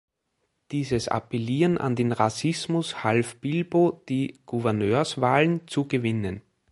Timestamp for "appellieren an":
1.09-1.95